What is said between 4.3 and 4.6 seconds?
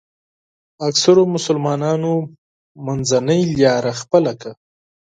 کړه.